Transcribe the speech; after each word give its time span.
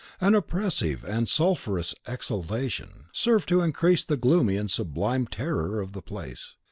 An 0.19 0.33
oppressive 0.33 1.03
and 1.05 1.29
sulphureous 1.29 1.93
exhalation 2.07 3.05
served 3.11 3.47
to 3.49 3.61
increase 3.61 4.03
the 4.03 4.17
gloomy 4.17 4.57
and 4.57 4.71
sublime 4.71 5.27
terror 5.27 5.79
of 5.79 5.93
the 5.93 6.01
place. 6.01 6.55